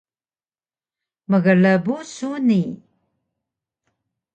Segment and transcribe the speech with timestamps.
[1.31, 2.61] Mgrbu suni